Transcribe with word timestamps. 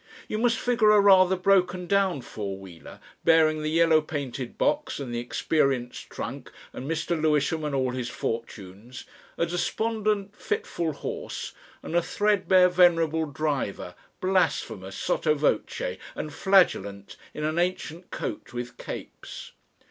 You 0.27 0.39
must 0.39 0.57
figure 0.57 0.89
a 0.89 0.99
rather 0.99 1.35
broken 1.35 1.85
down 1.85 2.23
four 2.23 2.57
wheeler 2.57 2.99
bearing 3.23 3.61
the 3.61 3.69
yellow 3.69 4.01
painted 4.01 4.57
box 4.57 4.99
and 4.99 5.13
the 5.13 5.19
experienced 5.19 6.09
trunk 6.09 6.51
and 6.73 6.89
Mr. 6.89 7.21
Lewisham 7.21 7.63
and 7.63 7.75
all 7.75 7.91
his 7.91 8.09
fortunes, 8.09 9.05
a 9.37 9.45
despondent 9.45 10.35
fitful 10.35 10.93
horse, 10.93 11.53
and 11.83 11.95
a 11.95 12.01
threadbare 12.01 12.69
venerable 12.69 13.27
driver, 13.27 13.93
blasphemous 14.19 14.95
sotto 14.97 15.35
voce 15.35 15.97
and 16.15 16.33
flagellant, 16.33 17.15
in 17.35 17.43
an 17.43 17.59
ancient 17.59 18.09
coat 18.09 18.53
with 18.53 18.77
capes. 18.77 19.51